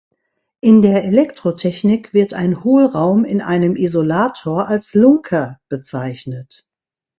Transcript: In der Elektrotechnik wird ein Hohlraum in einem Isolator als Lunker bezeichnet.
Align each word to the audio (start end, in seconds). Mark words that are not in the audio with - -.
In 0.61 0.81
der 0.81 1.03
Elektrotechnik 1.03 2.11
wird 2.11 2.33
ein 2.33 2.63
Hohlraum 2.63 3.23
in 3.23 3.39
einem 3.39 3.75
Isolator 3.75 4.67
als 4.67 4.95
Lunker 4.95 5.59
bezeichnet. 5.69 6.65